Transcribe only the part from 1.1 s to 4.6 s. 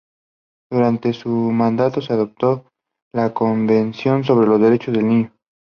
su mandato, se adoptó la Convención sobre los